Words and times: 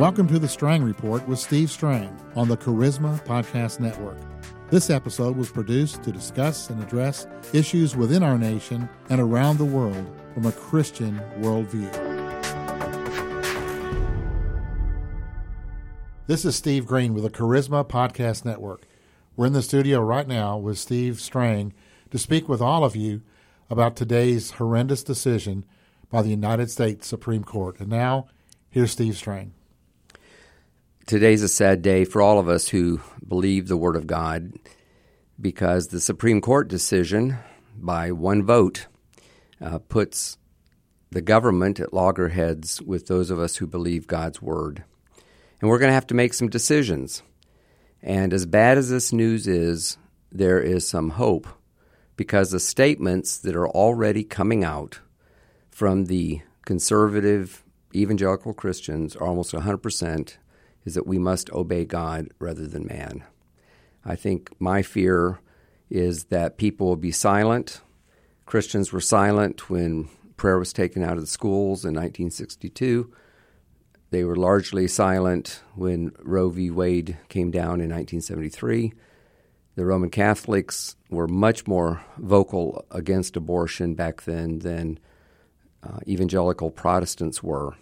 Welcome 0.00 0.26
to 0.26 0.40
the 0.40 0.48
Strang 0.48 0.82
Report 0.82 1.26
with 1.28 1.38
Steve 1.38 1.70
Strang 1.70 2.18
on 2.34 2.48
the 2.48 2.56
Charisma 2.56 3.24
Podcast 3.24 3.78
Network. 3.78 4.18
This 4.68 4.90
episode 4.90 5.36
was 5.36 5.52
produced 5.52 6.02
to 6.02 6.10
discuss 6.10 6.68
and 6.68 6.82
address 6.82 7.28
issues 7.52 7.94
within 7.94 8.24
our 8.24 8.36
nation 8.36 8.88
and 9.08 9.20
around 9.20 9.56
the 9.58 9.64
world 9.64 10.10
from 10.34 10.46
a 10.46 10.52
Christian 10.52 11.20
worldview. 11.38 11.92
This 16.26 16.44
is 16.44 16.56
Steve 16.56 16.86
Green 16.86 17.14
with 17.14 17.22
the 17.22 17.30
Charisma 17.30 17.86
Podcast 17.86 18.44
Network. 18.44 18.88
We're 19.36 19.46
in 19.46 19.52
the 19.52 19.62
studio 19.62 20.00
right 20.00 20.26
now 20.26 20.58
with 20.58 20.76
Steve 20.76 21.20
Strang 21.20 21.72
to 22.10 22.18
speak 22.18 22.48
with 22.48 22.60
all 22.60 22.82
of 22.84 22.96
you 22.96 23.22
about 23.70 23.94
today's 23.94 24.50
horrendous 24.50 25.04
decision 25.04 25.64
by 26.10 26.20
the 26.20 26.30
United 26.30 26.68
States 26.68 27.06
Supreme 27.06 27.44
Court. 27.44 27.78
And 27.78 27.90
now, 27.90 28.26
here's 28.70 28.90
Steve 28.90 29.16
Strang. 29.16 29.52
Today's 31.06 31.42
a 31.42 31.48
sad 31.48 31.82
day 31.82 32.06
for 32.06 32.22
all 32.22 32.38
of 32.38 32.48
us 32.48 32.68
who 32.68 32.98
believe 33.28 33.68
the 33.68 33.76
Word 33.76 33.94
of 33.94 34.06
God 34.06 34.54
because 35.38 35.88
the 35.88 36.00
Supreme 36.00 36.40
Court 36.40 36.66
decision, 36.66 37.36
by 37.76 38.10
one 38.10 38.42
vote, 38.42 38.86
uh, 39.60 39.80
puts 39.80 40.38
the 41.10 41.20
government 41.20 41.78
at 41.78 41.92
loggerheads 41.92 42.80
with 42.80 43.06
those 43.06 43.28
of 43.28 43.38
us 43.38 43.56
who 43.56 43.66
believe 43.66 44.06
God's 44.06 44.40
Word. 44.40 44.82
And 45.60 45.68
we're 45.68 45.78
going 45.78 45.90
to 45.90 45.94
have 45.94 46.06
to 46.06 46.14
make 46.14 46.32
some 46.32 46.48
decisions. 46.48 47.22
And 48.02 48.32
as 48.32 48.46
bad 48.46 48.78
as 48.78 48.88
this 48.88 49.12
news 49.12 49.46
is, 49.46 49.98
there 50.32 50.58
is 50.58 50.88
some 50.88 51.10
hope 51.10 51.46
because 52.16 52.50
the 52.50 52.58
statements 52.58 53.36
that 53.36 53.54
are 53.54 53.68
already 53.68 54.24
coming 54.24 54.64
out 54.64 55.00
from 55.70 56.06
the 56.06 56.40
conservative 56.64 57.62
evangelical 57.94 58.54
Christians 58.54 59.14
are 59.16 59.26
almost 59.26 59.52
100% 59.52 60.38
is 60.84 60.94
that 60.94 61.06
we 61.06 61.18
must 61.18 61.50
obey 61.52 61.84
God 61.84 62.28
rather 62.38 62.66
than 62.66 62.86
man. 62.86 63.24
I 64.04 64.16
think 64.16 64.50
my 64.58 64.82
fear 64.82 65.40
is 65.90 66.24
that 66.24 66.58
people 66.58 66.88
will 66.88 66.96
be 66.96 67.12
silent. 67.12 67.80
Christians 68.46 68.92
were 68.92 69.00
silent 69.00 69.70
when 69.70 70.08
prayer 70.36 70.58
was 70.58 70.72
taken 70.72 71.02
out 71.02 71.16
of 71.16 71.20
the 71.20 71.26
schools 71.26 71.84
in 71.84 71.94
1962. 71.94 73.12
They 74.10 74.24
were 74.24 74.36
largely 74.36 74.86
silent 74.86 75.62
when 75.74 76.12
Roe 76.20 76.50
v. 76.50 76.70
Wade 76.70 77.16
came 77.28 77.50
down 77.50 77.80
in 77.80 77.90
1973. 77.90 78.92
The 79.76 79.84
Roman 79.84 80.10
Catholics 80.10 80.94
were 81.10 81.26
much 81.26 81.66
more 81.66 82.04
vocal 82.18 82.84
against 82.90 83.36
abortion 83.36 83.94
back 83.94 84.22
then 84.22 84.60
than 84.60 85.00
uh, 85.82 85.98
evangelical 86.06 86.70
Protestants 86.70 87.42
were. 87.42 87.74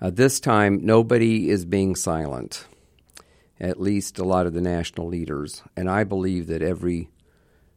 Uh, 0.00 0.10
this 0.10 0.40
time, 0.40 0.84
nobody 0.84 1.48
is 1.48 1.64
being 1.64 1.96
silent, 1.96 2.66
at 3.58 3.80
least 3.80 4.18
a 4.18 4.24
lot 4.24 4.46
of 4.46 4.52
the 4.52 4.60
national 4.60 5.06
leaders. 5.06 5.62
And 5.74 5.88
I 5.88 6.04
believe 6.04 6.48
that 6.48 6.60
every 6.60 7.08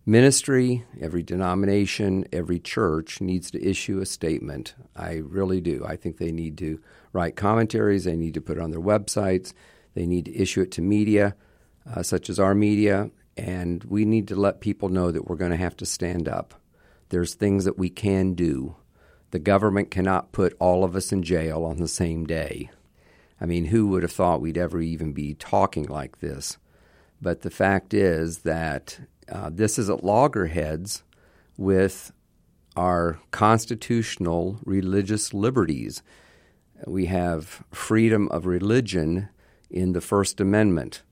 ministry, 0.06 0.84
every 1.00 1.23
denomination, 1.23 2.26
every 2.34 2.59
church 2.59 3.22
needs 3.22 3.50
to 3.52 3.64
issue 3.64 4.00
a 4.00 4.06
statement. 4.06 4.76
I 4.95 5.22
really 5.23 5.61
do. 5.61 5.86
I 5.88 5.95
think 5.95 6.17
they 6.17 6.31
need 6.34 6.58
to 6.58 6.81
write 7.14 7.38
commentaries, 7.38 8.03
they 8.03 8.17
need 8.17 8.33
to 8.33 8.42
put 8.42 8.58
it 8.58 8.64
on 8.64 8.72
their 8.72 8.81
websites, 8.81 9.54
they 9.94 10.06
need 10.06 10.26
to 10.26 10.36
issue 10.36 10.61
it 10.61 10.72
to 10.72 10.81
media, 10.81 11.36
uh, 11.89 12.04
such 12.04 12.30
as 12.30 12.39
our 12.39 12.54
media, 12.54 13.11
and 13.38 13.83
we 13.86 14.04
need 14.04 14.28
to 14.28 14.36
let 14.36 14.59
people 14.59 14.89
know 14.89 15.11
that 15.11 15.28
we're 15.28 15.38
going 15.38 15.52
to 15.52 15.58
have 15.58 15.78
to 15.78 15.86
stand 15.86 16.28
up. 16.28 16.54
There's 17.09 17.33
things 17.33 17.64
that 17.66 17.78
we 17.78 17.89
can 17.89 18.33
do. 18.33 18.76
The 19.31 19.39
government 19.39 19.91
cannot 19.91 20.31
put 20.31 20.55
all 20.59 20.83
of 20.83 20.95
us 20.95 21.11
in 21.11 21.23
jail 21.23 21.63
on 21.63 21.77
the 21.77 21.88
same 21.88 22.25
day. 22.25 22.69
I 23.39 23.45
mean, 23.45 23.66
who 23.66 23.88
would 23.88 24.03
have 24.03 24.11
thought 24.11 24.41
we'd 24.41 24.58
ever 24.58 24.81
even 24.81 25.13
be 25.13 25.33
talking 25.36 25.86
like 25.86 26.19
this? 26.19 26.58
But 27.21 27.41
the 27.41 27.49
fact 27.49 27.93
is 27.93 28.39
that 28.39 28.99
uh, 29.31 29.49
this 29.54 29.77
is 29.77 29.89
at 29.89 30.04
loggerheads 30.04 31.04
with 31.58 32.11
our 32.76 33.20
constitutional 33.31 34.59
religious 34.64 35.33
liberties. 35.33 36.02
We 36.87 37.08
have 37.08 37.64
freedom 37.71 38.27
of 38.30 38.45
religion 38.45 39.30
in 39.70 39.93
the 39.93 40.02
First 40.02 40.39
Amendment. 40.39 41.04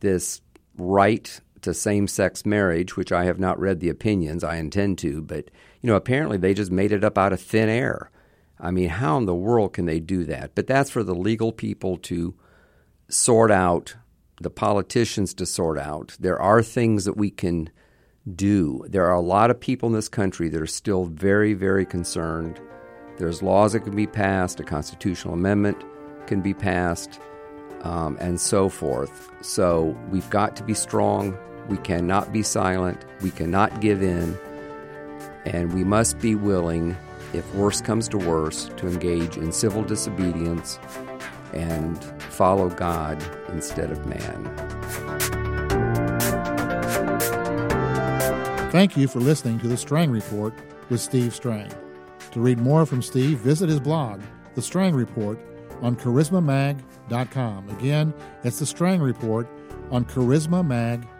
This 0.00 0.40
right 0.76 1.40
to 1.62 1.74
same 1.74 2.06
sex 2.08 2.46
marriage, 2.46 2.96
which 2.96 3.12
I 3.12 3.24
have 3.24 3.38
not 3.38 3.58
read 3.58 3.80
the 3.80 3.88
opinions, 3.88 4.44
I 4.44 4.56
intend 4.56 4.98
to, 4.98 5.22
but 5.22 5.50
you 5.80 5.86
know, 5.86 5.96
apparently 5.96 6.36
they 6.36 6.54
just 6.54 6.70
made 6.70 6.92
it 6.92 7.04
up 7.04 7.18
out 7.18 7.32
of 7.32 7.40
thin 7.40 7.68
air. 7.68 8.10
I 8.58 8.70
mean, 8.70 8.90
how 8.90 9.16
in 9.16 9.26
the 9.26 9.34
world 9.34 9.72
can 9.72 9.86
they 9.86 10.00
do 10.00 10.24
that? 10.24 10.54
But 10.54 10.66
that's 10.66 10.90
for 10.90 11.02
the 11.02 11.14
legal 11.14 11.52
people 11.52 11.96
to 11.98 12.34
sort 13.08 13.50
out, 13.50 13.96
the 14.40 14.50
politicians 14.50 15.34
to 15.34 15.46
sort 15.46 15.78
out. 15.78 16.16
There 16.20 16.40
are 16.40 16.62
things 16.62 17.04
that 17.06 17.16
we 17.16 17.30
can 17.30 17.70
do. 18.34 18.84
There 18.88 19.06
are 19.06 19.14
a 19.14 19.20
lot 19.20 19.50
of 19.50 19.58
people 19.58 19.88
in 19.88 19.94
this 19.94 20.08
country 20.08 20.48
that 20.50 20.60
are 20.60 20.66
still 20.66 21.06
very, 21.06 21.54
very 21.54 21.86
concerned. 21.86 22.60
There's 23.18 23.42
laws 23.42 23.72
that 23.72 23.80
can 23.80 23.96
be 23.96 24.06
passed, 24.06 24.60
a 24.60 24.64
constitutional 24.64 25.34
amendment 25.34 25.82
can 26.26 26.40
be 26.40 26.54
passed, 26.54 27.18
um, 27.82 28.16
and 28.20 28.40
so 28.40 28.68
forth. 28.68 29.30
So 29.40 29.96
we've 30.10 30.28
got 30.30 30.54
to 30.56 30.64
be 30.64 30.74
strong. 30.74 31.36
We 31.70 31.76
cannot 31.78 32.32
be 32.32 32.42
silent. 32.42 33.04
We 33.22 33.30
cannot 33.30 33.80
give 33.80 34.02
in. 34.02 34.36
And 35.44 35.72
we 35.72 35.84
must 35.84 36.18
be 36.18 36.34
willing, 36.34 36.96
if 37.32 37.54
worse 37.54 37.80
comes 37.80 38.08
to 38.08 38.18
worse, 38.18 38.68
to 38.76 38.88
engage 38.88 39.36
in 39.36 39.52
civil 39.52 39.84
disobedience 39.84 40.80
and 41.54 42.02
follow 42.24 42.68
God 42.68 43.22
instead 43.48 43.92
of 43.92 44.04
man. 44.04 44.44
Thank 48.72 48.96
you 48.96 49.06
for 49.06 49.20
listening 49.20 49.60
to 49.60 49.68
the 49.68 49.76
Strang 49.76 50.10
Report 50.10 50.52
with 50.90 51.00
Steve 51.00 51.34
Strang. 51.34 51.70
To 52.32 52.40
read 52.40 52.58
more 52.58 52.84
from 52.84 53.00
Steve, 53.00 53.38
visit 53.38 53.68
his 53.68 53.80
blog, 53.80 54.20
The 54.56 54.62
Strang 54.62 54.94
Report, 54.94 55.38
on 55.82 55.94
charismamag.com. 55.96 57.70
Again, 57.70 58.12
it's 58.42 58.58
The 58.58 58.66
Strang 58.66 59.00
Report 59.00 59.48
on 59.90 60.04
charismamag.com. 60.04 61.19